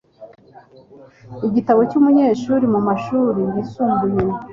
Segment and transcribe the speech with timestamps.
[1.47, 4.21] Igitabo cy'umunyeshuri mumashuri yisumbuye